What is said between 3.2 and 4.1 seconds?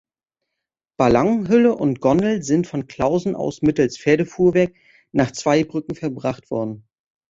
aus mittels